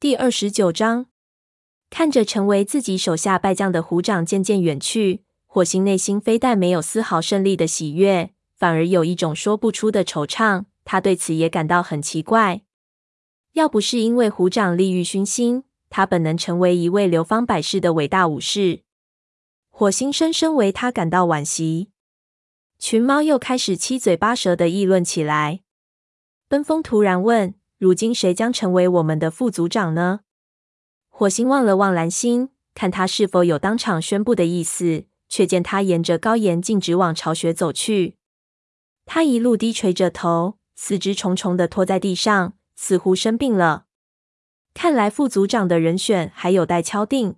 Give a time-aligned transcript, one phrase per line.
[0.00, 1.08] 第二十九章，
[1.90, 10.64] 看着成为自己手下败将的虎掌渐渐远去，火星内心非但没有丝毫胜利的喜悦，反而有一种说不出的惆怅。
[10.86, 12.62] 他对此也感到很奇怪。
[13.52, 18.80] 要不是因为虎掌利欲熏心，他本能成为一位流芳百世的伟大武士。
[19.68, 21.90] 火星深深为他感到惋惜。
[22.78, 25.60] 群猫又开始七嘴八舌的议论起来。
[26.48, 27.59] 奔风突然问。
[27.80, 30.20] 如今谁将成为我们的副组长呢？
[31.08, 38.18] 火星望了望蓝星，看他是否有当场宣布的意思，却见他沿着高岩径直往巢穴走去。
[39.06, 43.86] 他一路低垂着头，四肢重重的拖在地上，似乎生病了。
[44.74, 47.36] 看来副组长的人选还有待敲定。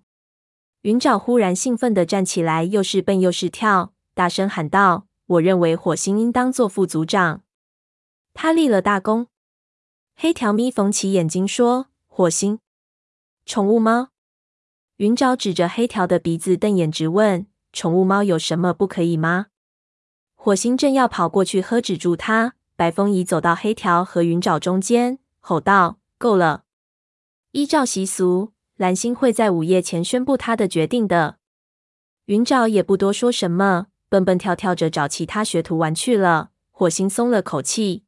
[0.80, 5.06] 云沼忽然兴奋地站起来，又是蹦又是跳，大声喊道
[5.38, 7.42] ：“我认为火星应当做副组长。”
[8.34, 9.28] 他立了大功。
[10.15, 12.61] 黑条咪缝起眼睛说：“火星，
[13.45, 14.11] 宠物猫。”
[14.98, 19.47] 云沼指着黑条的鼻子瞪眼直问：“宠物猫有什么不可以吗？”
[20.36, 26.64] 火星正要跑过去喝止住他，白风已走到黑条和云沼中间，吼道：“够了！
[27.51, 31.39] 依照习俗，蓝星会在午夜前宣布他的决定的。”
[32.27, 36.51] 云沼也不多说什么，蹦蹦跳跳着找其他学徒玩去了。
[36.70, 38.05] 火星松了口气，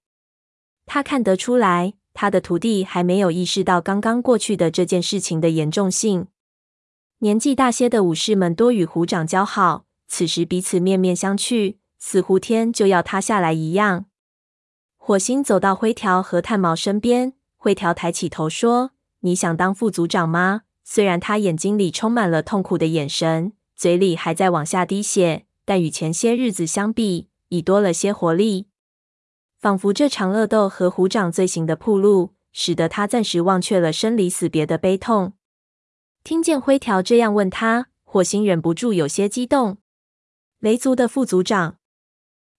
[0.87, 1.95] 他看得出来。
[2.15, 6.29] 他的徒弟还没有意识到刚刚过去的这件事情的严重性。
[7.19, 14.07] 年纪大些的武士们多与虎掌交好，此时彼此面面相觑，似乎天就要塌下来一样。
[14.97, 28.67] 火星走到灰条和炭毛身边，灰条抬起头说：“你想当副组长吗？”虽然他眼睛里充满了痛苦的眼神，嘴里还在往下滴血，但与前些日子相比，已多了些活力。
[29.65, 35.33] 仿佛这场恶斗和虎掌罪行的暴露，使得他暂时忘却了生离死别的悲痛。
[36.23, 39.79] 听见灰条这样问他，火星忍不住有些激动。
[40.59, 41.79] 雷族的副族长。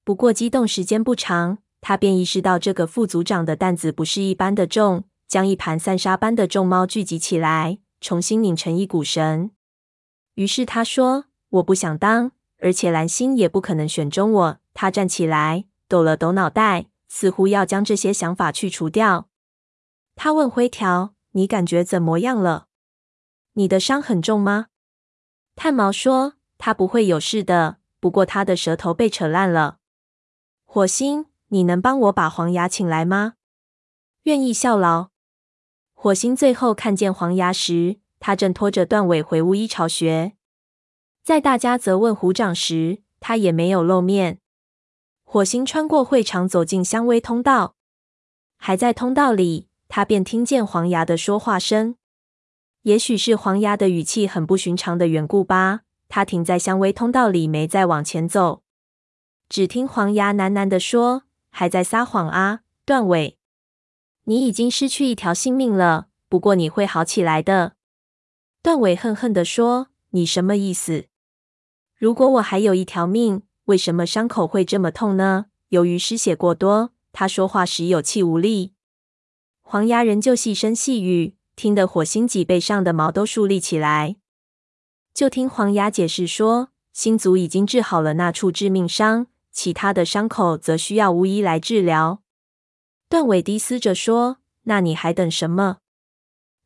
[0.03, 9.51] 不过激动时间不长，他便意识到这个副族长的担子不是一般的重，将一盘散沙般的众猫聚集起来，重新拧成一股绳。
[10.33, 11.25] 于是他说
[11.61, 16.87] ：“我不想当，而且蓝星也不可能选中我。”他站起来，抖了抖脑袋。
[17.07, 19.29] 似乎要将这些想法去除掉。
[20.15, 22.67] 他问灰条：“你感觉怎么样了？
[23.53, 24.67] 你的伤很重吗？”
[25.55, 29.79] 炭毛说：“他不会有事的，不过他的舌头被扯烂了。”
[30.65, 33.35] 火星，你能帮我把黄牙请来吗？
[34.23, 35.09] 愿意效劳。
[35.93, 40.35] 火星最后看见黄牙时，他正拖着断尾回巫医巢穴。
[41.23, 44.39] 在大家责问虎掌时，他也没有露面。
[45.25, 47.75] 火星穿过会场，走进香薇通道。
[48.55, 51.95] 还在通道里，他便听见黄牙的说话声。
[52.83, 55.81] 也许是黄牙的语气很不寻常的缘故吧。
[56.07, 58.61] 他停在香薇通道里，没再往前走。
[59.49, 63.37] 只听黄牙喃喃地说：“还在撒谎啊，断尾！
[64.25, 67.73] 你已经失去一条性命了，不过你会好起来的。”
[68.61, 71.07] 断尾恨恨地说：“你什么意思？
[71.97, 75.47] 如果我还有一条命？”为什么伤口会这么痛呢？
[75.69, 78.73] 由于失血过多，他说话时有气无力。
[79.63, 84.17] 黄牙仍旧细声细语，听得火星脊背上的毛都竖立起来。
[85.13, 92.21] 就听黄牙解释说，星族已经治好了那处致命伤，其他的伤口则需要巫医来治疗。
[93.09, 95.77] 断尾低嘶着说：“那你还等什么？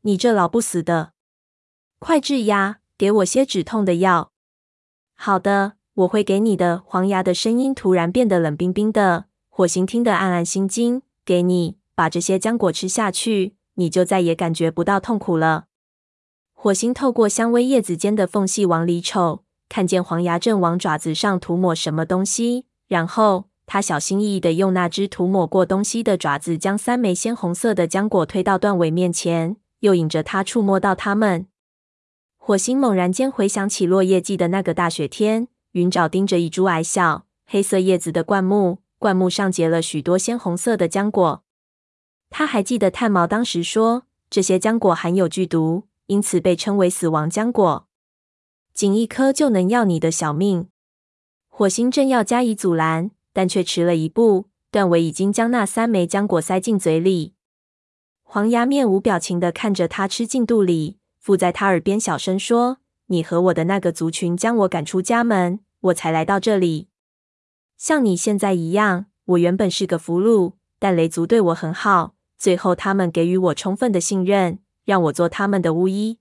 [0.02, 1.12] 你这老不死的，
[1.98, 2.80] 快治呀！
[2.98, 4.32] 给我些止痛的药。”
[5.16, 5.79] 好的。
[6.00, 6.82] 我会给你的。
[6.86, 9.26] 黄牙的声音突然变得冷冰冰的。
[9.48, 11.02] 火星听得暗暗心惊。
[11.24, 15.66] 给你，把这些浆果吃下去，你就再也感觉不到痛苦了。
[16.54, 31.46] 火星透过香薇叶子间的缝隙往里瞅，看见黄牙正往爪子上涂抹什么东西，然后他小心翼翼地用那只涂抹过东西的爪子，将三枚鲜红色的浆果推到断尾面前，又引着他触摸到它们。
[32.38, 35.48] 火星猛然间回想起落叶季的那个大雪天。
[35.72, 41.44] 云沼盯着一株矮小、黑色叶子的灌木，灌木上结了许多鲜红色的浆果。
[42.28, 47.86] 他还记得炭毛当时说，这些浆果含有剧毒，因此被称为“死亡浆果”。
[48.74, 50.68] 仅一颗就能要你的小命。
[51.48, 54.46] 火星正要加以阻拦，但却迟了一步。
[54.72, 57.34] 断尾已经将那三枚浆果塞进嘴里。
[58.22, 62.79] 黄牙面无表情的看着他吃进肚里，附在他耳边小声说。
[63.12, 66.86] 你和我的那个族群将我赶出家门，我才来到这里。
[67.76, 72.14] 像你现在一样，我原本是个俘虏，但雷族对我很好。
[72.38, 76.18] 最后，他们给予我充分的信任，让我做他们的巫医。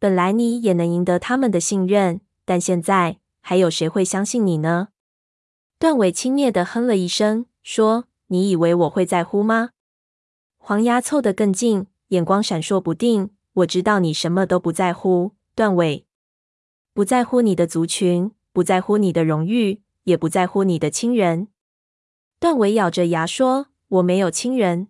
[0.00, 4.88] 本来你也能赢得他们的信任，但现在还有谁会相信你呢？”
[5.78, 9.70] 段尾轻蔑地哼了一声，说：“你以为我会在乎吗？”
[10.58, 13.30] 黄牙凑得更近，眼光闪烁不定。
[13.54, 16.06] 我知道你什么都不在乎，段伟，
[16.94, 21.48] 不在乎你的族群，不在乎你的荣誉，也不在乎你的亲人。
[22.40, 24.88] 段伟咬着牙说：“我没有亲人。”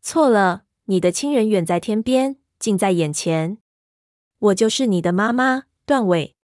[0.00, 3.58] 错了，你的亲人远在天边，近在眼前。
[4.38, 6.34] 我就是你的妈妈，段伟。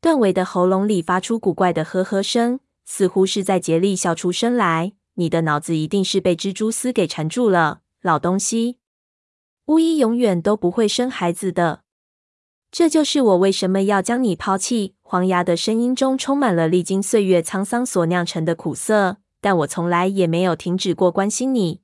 [0.00, 2.60] 段伟的喉咙里发出古怪的呵呵声。
[2.86, 4.92] 似乎是在竭力笑出声来。
[5.14, 8.78] 你的脑子一定是被蜘蛛丝给缠住了，老东西。
[9.66, 11.83] 巫医永远都不会生孩子的。
[12.76, 14.96] 这就是我为什么要将你抛弃。
[15.00, 19.18] 黄牙的声音中充满了历经岁月沧桑所酿成的苦涩。
[19.40, 21.82] 但我从来也没有停止过关心你。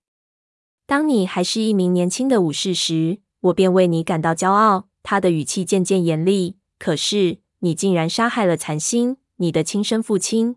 [0.86, 4.88] 当你还是一名年轻的武士时，我便为你感到骄傲。
[5.04, 6.56] 他的语气渐渐严厉。
[6.76, 10.56] 可是你竟然杀害了残星，你的亲生父亲。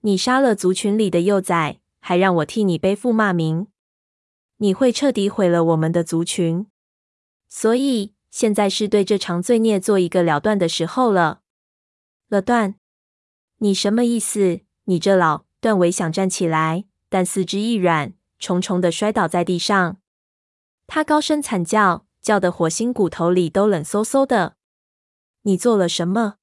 [0.00, 3.68] 你杀了族群里的幼崽，还让我替你背负骂名。
[4.56, 6.66] 你会彻底毁了我们的族群，
[7.48, 11.40] 所以现在是对这场罪孽做一个了断的时候了。
[12.28, 12.74] 了断？
[13.60, 14.60] 你什么意思？
[14.84, 15.46] 你这老……
[15.58, 19.96] 断尾想站起来，但四肢一软，重重的摔倒在地上。
[20.86, 24.56] 他高声惨叫，叫得火星骨头里都冷飕飕的。
[25.44, 26.34] 你做了什么？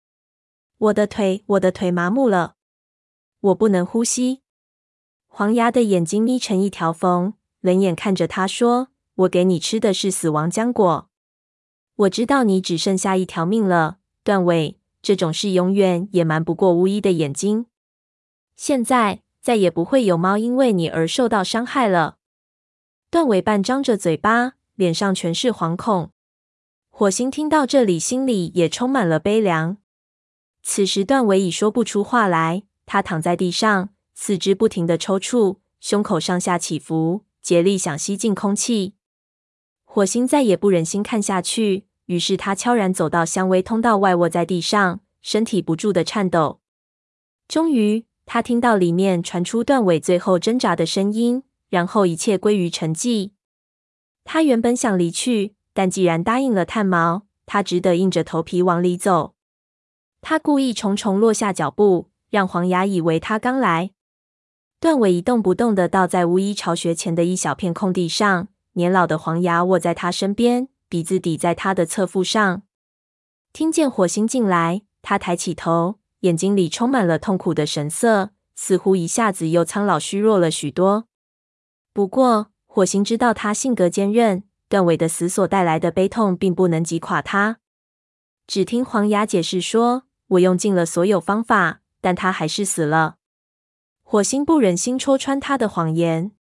[0.79, 2.55] 我的腿，我的腿麻木了。
[3.39, 4.41] 我不能呼吸。
[5.27, 11.11] 黄牙的眼睛眯成一条缝，冷眼看着他说：“我给你吃的是死亡浆果。
[11.95, 14.79] 我知道你只剩下一条命了，断尾。
[15.01, 17.65] 这种事永远也瞒不过巫医的眼睛。
[18.55, 22.17] 现在再也不会有猫因为你而受到伤害了。”
[23.11, 26.11] 断尾半张着嘴巴，脸上全是惶恐。
[26.89, 29.77] 火星听到这里，心里也充满了悲凉。
[30.61, 32.63] 此时，断尾已说不出话来。
[32.85, 38.95] 他躺在地上，四肢不停地抽搐，胸口上下起伏，竭力想吸进空气。
[39.93, 46.59] 火星再也不忍心看下去，于是他悄然走到香薇通道外，卧在地上，身体不住地颤抖。
[47.47, 53.33] 终于，他听到里面传出断尾最后挣扎的声音，然后一切归于沉寂。
[54.23, 59.35] 他原本想离去，但既然答应了炭毛，他只得硬着头皮往里走。
[60.21, 62.09] 他故意重重落下脚步。
[62.31, 63.91] 让黄牙以为他刚来。
[64.79, 72.63] 段尾一动不动地倒在巫医巢穴前的一小片空地上，年老的黄牙卧在他身边，鼻子抵在他的侧腹上。
[73.51, 81.07] 听见火星进来，他抬起头，眼睛里充满了痛苦的神色，似乎一下子又苍老虚弱了许多。
[81.93, 87.59] 不过，火星知道他性格坚韧，断尾的死所带来的悲痛并不能击垮他。
[88.47, 93.15] 只听黄牙解释说：“我用尽了所有方法。”但他还是死了。
[94.03, 96.33] 火星不忍心戳穿他的谎言，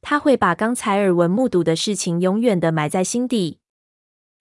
[0.00, 3.60] 他会把刚才耳闻目睹的事情永远的埋在心底。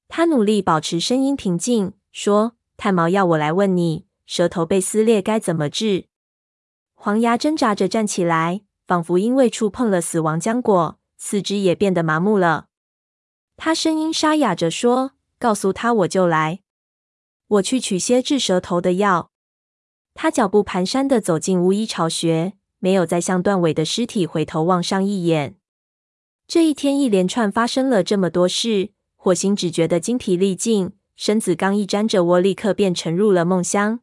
[0.08, 6.06] 他努力保持声音平静，说：“炭毛要我来问你，舌头被撕裂该怎么治？”
[6.96, 12.68] 黄牙挣扎着站起来，仿佛因为触碰了死亡浆果，四肢也变得麻木了。
[13.58, 16.62] 他声音沙哑着说：“告诉他，我就来。
[17.48, 19.32] 我去取些治舌头的药。”
[20.16, 22.54] 他脚步蹒跚地走进巫医巢穴，
[22.88, 25.58] 没有再向断尾的尸体回头望上一眼。
[26.48, 34.00] 这一天一连串发生了这么多事，火星只觉得精疲力尽，身子刚一沾着窝，立刻便沉入了梦乡。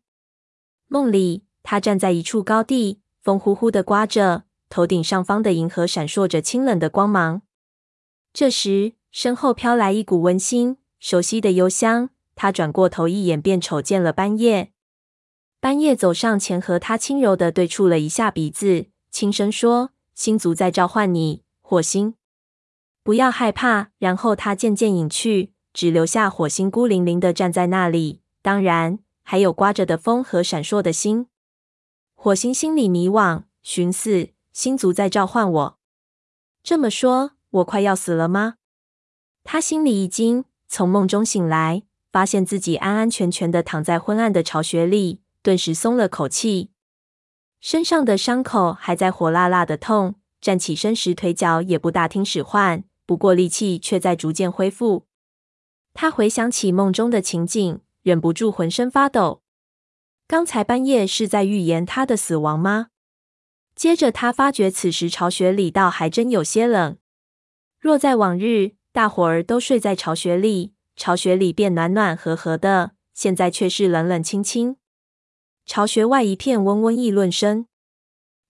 [0.86, 7.40] 梦里，他站在一处高地，风呼呼地刮着，头顶上方的银河闪烁着清冷的光芒。
[8.34, 12.10] 这时，身后飘来一股温馨、熟悉的幽香。
[12.34, 14.73] 他转过头一眼，便瞅见了斑叶。
[15.64, 22.16] 斑叶走上前，和他轻柔地对触了一下鼻子，轻声说：“星族在召唤你，火星，
[23.02, 28.20] 不要害怕。”然后他渐渐隐去，只留下火星孤零零的站在那里。
[28.42, 31.28] 当然，还有刮着的风和闪烁的星。
[32.14, 35.78] 火星心里迷惘，寻思：星族在召唤我。
[36.62, 38.56] 这么说，我快要死了吗？
[39.42, 45.22] 他心里一惊，从梦中醒来，发现自己安安全全的躺在昏暗的巢穴里。
[45.44, 46.70] 顿时松了口气，
[47.60, 55.06] 身上的伤口还在火辣辣的痛，站起身时腿脚也不大听使唤，不过力气却在逐渐恢复。
[55.92, 59.42] 他回想起梦中的情景，忍不住浑身发抖。
[60.26, 62.86] 刚才半夜是在预言他的死亡吗？
[63.76, 66.96] 接着他发觉此时巢穴里倒还真有些冷。
[67.78, 74.78] 若在往日，大伙儿都睡在巢穴里，巢穴里便暖暖和和的，现在却是冷冷清清。
[75.66, 77.66] 巢穴外一片嗡嗡议论声。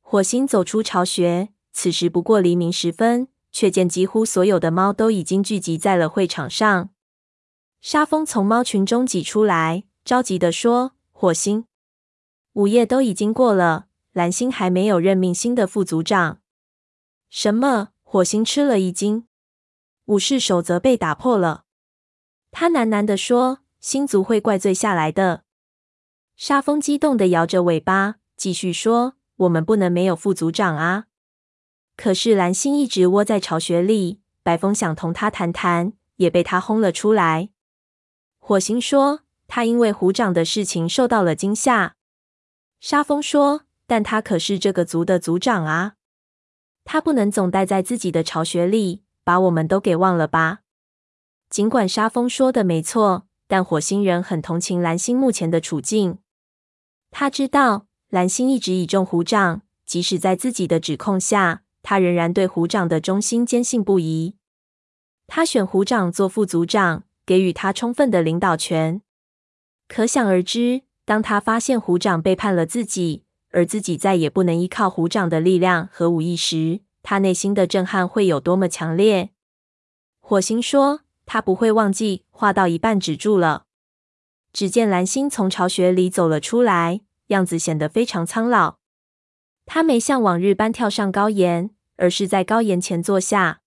[0.01, 6.91] 火星走出巢穴，此时不过黎明时分，却见几乎所有的猫都已经聚集在了会场上。
[7.81, 11.67] 沙风从猫群中挤出来，着急地说：“火星，
[12.55, 16.41] 午夜都已经过了，蓝星还没有任命新的副组长。”
[17.31, 17.91] 什么？
[18.03, 19.27] 火星吃了一惊。
[20.07, 21.65] 武士守则被打破了，
[22.51, 25.44] 他喃喃地说：“星族会怪罪下来的。”
[26.37, 31.05] 沙风激动地摇着尾巴，继续说：“我们不能没有副组长啊！”
[31.97, 37.51] 可是蓝星一直窝在巢穴里，白风想同他谈谈，也被他轰了出来。
[38.39, 41.95] 火星说：“他因为虎掌的事情受到了惊吓。”
[42.81, 45.95] 沙蜂说：“但他可是这个族的族长啊，
[46.85, 50.59] 他不能总待在自己的巢穴里。”把我们都给忘了吧？
[51.49, 56.19] 尽管沙蜂说的没错，但火星人很同情蓝星目前的处境。
[57.17, 64.35] 他知道蓝星一直倚重虎掌，即使在自己的指控下，他仍然对虎掌的忠心坚信不疑。
[65.29, 69.01] 他选虎掌做副组长，给予他充分的领导权。
[69.87, 79.31] 可想而知，当他发现虎掌背叛了自己，而自己再也不能依靠虎掌的力量和武艺时，他内心的震撼会有多么强烈？
[80.19, 83.67] 火星说：“他不会忘记。”话到一半止住了。
[84.53, 88.77] 只见蓝星从巢穴里走了出来，样子显得非常苍老。
[89.67, 93.61] 他没像往日般跳上高岩，而是在高岩前坐下。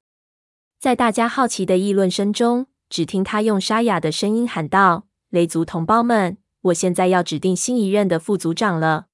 [0.79, 9.07] 在大家好奇的议论声中，只听他用沙哑的声音喊道：“雷族同胞们，我现在要指定新一任的副组长了。”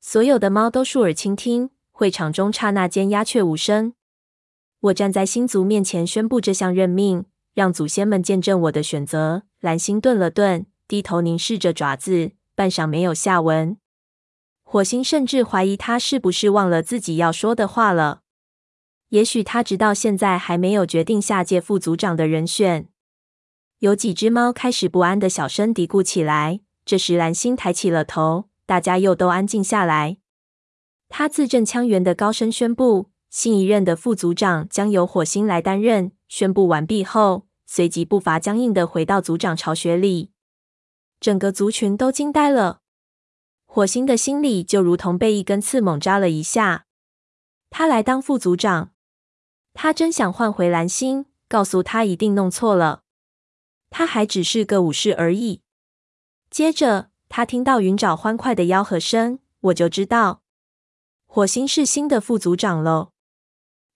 [0.00, 1.70] 所有的猫都竖耳倾听。
[1.94, 3.92] 会场中刹那间鸦雀无声。
[4.80, 9.44] 我站在星族面前宣布这项任命，让祖先们见证我的选择。
[9.60, 13.76] 蓝星顿了顿，低头凝视着爪子，半晌没有下文。
[14.62, 18.22] 火星甚至怀疑他是不是忘了自己要说的话了。
[19.10, 22.88] 也许他直到现在还没有决定下届副组长的人选。
[23.80, 26.60] 有几只猫开始不安的小声嘀咕起来。
[26.84, 30.16] 这时蓝星抬起了头，大家又都安静下来。
[31.08, 36.10] 他字正腔圆的高声宣布，新一任的副组长将由火星来担任。
[36.28, 40.31] 宣布完毕后，随即步伐僵硬的回到组长巢穴里。
[41.22, 42.80] 整个族群都惊呆了。
[43.64, 46.86] 火星的心里就如同被一根刺猛扎了一下。
[47.70, 48.90] 他来当副组长，
[49.72, 53.04] 他真想换回蓝星，告诉他一定弄错了。
[53.88, 55.62] 他还只是个武士而已。
[56.50, 60.42] 接着，他听到云沼欢快的吆喝声，我就知道。
[61.26, 63.12] 火星是新的副组长喽。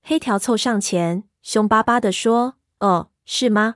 [0.00, 3.75] 黑条凑上前，凶巴巴地说：“哦，是吗？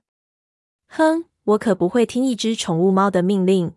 [0.87, 3.75] 哼，我可不会听一只宠物猫的命令。”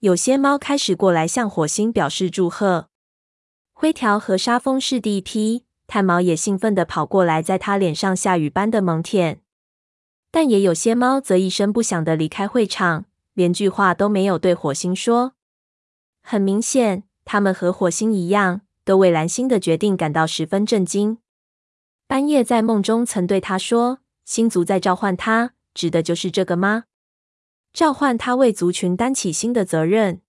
[0.00, 2.88] 有些猫开始过来向火星表示祝贺。
[3.72, 9.40] 灰条和沙蜂是第一批，炭毛也兴奋地跑过来，在他脸上下雨般的猛舔。
[10.30, 15.34] 但也有些猫则一声不响地离开会场，连句话都没有对火星说。
[16.22, 18.62] 很明显，他们和火星一样。
[18.86, 21.16] 都为蓝星的决定感到十分震惊。
[22.06, 26.84] 半夜在梦中曾对他说：“星族在召唤他，指的就是这个吗？
[27.72, 30.22] 召唤他为族群担起新的责任。”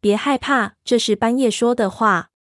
[0.00, 2.32] 别害怕，这是班叶说的话。